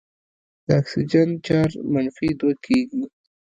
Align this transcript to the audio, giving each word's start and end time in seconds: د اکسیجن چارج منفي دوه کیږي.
د 0.65 0.67
اکسیجن 0.79 1.29
چارج 1.45 1.73
منفي 1.93 2.29
دوه 2.39 2.53
کیږي. 2.65 3.03